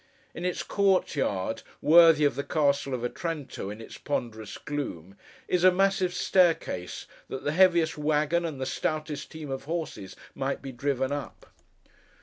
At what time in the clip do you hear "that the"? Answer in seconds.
7.27-7.51